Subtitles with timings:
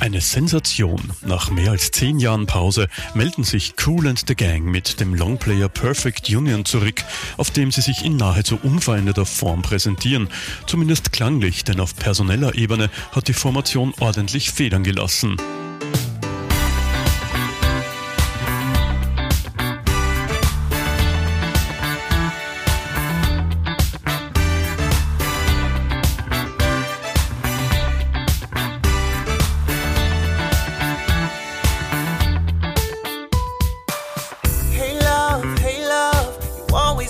[0.00, 1.12] Eine Sensation.
[1.26, 5.68] Nach mehr als zehn Jahren Pause melden sich Cool and the Gang mit dem Longplayer
[5.68, 7.04] Perfect Union zurück,
[7.36, 10.28] auf dem sie sich in nahezu unveränderter Form präsentieren.
[10.66, 15.36] Zumindest klanglich, denn auf personeller Ebene hat die Formation ordentlich Federn gelassen.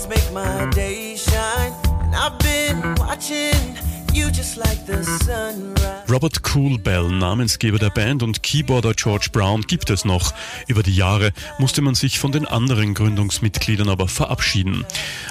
[0.03, 1.73] Always make my day shine.
[2.01, 3.53] And I've been watching.
[6.07, 10.33] Robert Cool Bell, Namensgeber der Band und Keyboarder George Brown, gibt es noch.
[10.67, 14.85] Über die Jahre musste man sich von den anderen Gründungsmitgliedern aber verabschieden.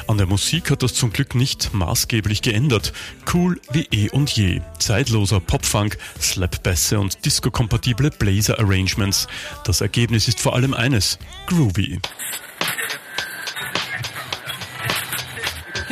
[0.08, 2.92] An der Musik hat das zum Glück nicht maßgeblich geändert.
[3.32, 4.60] Cool wie eh und je.
[4.78, 9.28] Zeitloser Popfunk, Slapbässe und disco-kompatible Blazer-Arrangements.
[9.64, 12.00] Das Ergebnis ist vor allem eines: groovy.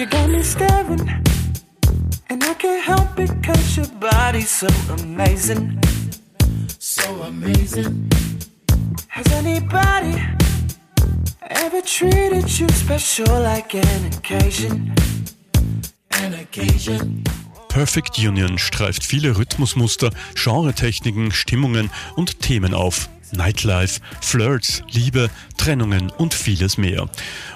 [0.00, 1.10] You got me staring,
[2.30, 5.78] and I can't help it cause your body's so amazing.
[6.78, 8.08] So amazing.
[9.08, 10.18] Has anybody
[11.42, 14.94] ever treated you special like an occasion?
[16.12, 17.22] An occasion.
[17.68, 23.10] Perfect Union streift viele Rhythmusmuster, Genretechniken, Stimmungen und Themen auf.
[23.32, 27.08] Nightlife, Flirts, Liebe, Trennungen und vieles mehr.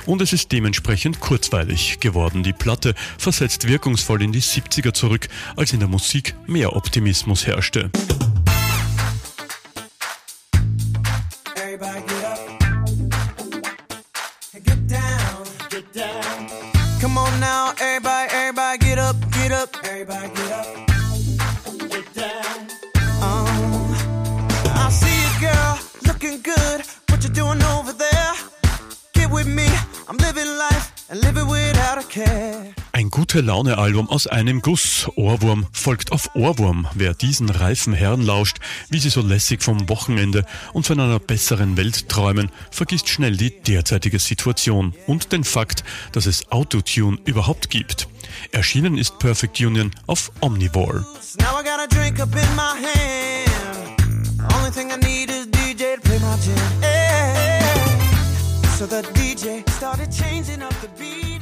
[0.07, 2.43] Und es ist dementsprechend kurzweilig geworden.
[2.43, 7.91] Die Platte versetzt wirkungsvoll in die 70er zurück, als in der Musik mehr Optimismus herrschte.
[18.45, 20.94] Everybody get up.
[32.93, 35.09] Ein gute Laune-Album aus einem Guss.
[35.17, 36.87] Ohrwurm folgt auf Ohrwurm.
[36.95, 41.77] Wer diesen reifen Herren lauscht, wie sie so lässig vom Wochenende und von einer besseren
[41.77, 48.09] Welt träumen, vergisst schnell die derzeitige Situation und den Fakt, dass es Autotune überhaupt gibt.
[48.53, 51.05] Erschienen ist Perfect Union auf Omnivore.
[51.39, 53.34] Now I got a drink up in my hand.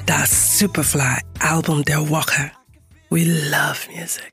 [0.07, 2.53] Das Superfly Album der Woche.
[3.11, 4.31] We love music.